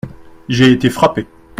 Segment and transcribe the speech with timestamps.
[0.49, 1.27] J’ai été frappé.